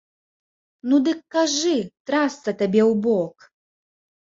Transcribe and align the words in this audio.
Ну 0.93 1.01
дык 1.09 1.19
кажы, 1.37 1.77
трасца 2.13 2.49
табе 2.59 2.81
ў 2.91 3.01
бок! 3.09 3.51